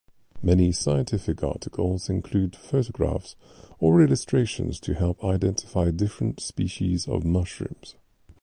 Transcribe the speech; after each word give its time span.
Many 0.41 0.71
scientific 0.71 1.43
articles 1.43 2.09
include 2.09 2.55
photographs 2.55 3.35
or 3.77 4.01
illustrations 4.01 4.79
to 4.79 4.95
help 4.95 5.23
identify 5.23 5.91
different 5.91 6.39
species 6.39 7.07
of 7.07 7.23
mushrooms. 7.23 7.93